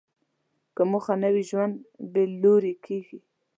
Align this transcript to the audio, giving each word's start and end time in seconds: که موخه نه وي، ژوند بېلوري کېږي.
که 0.75 0.81
موخه 0.91 1.13
نه 1.21 1.29
وي، 1.33 1.43
ژوند 1.49 1.75
بېلوري 2.13 2.73
کېږي. 2.85 3.19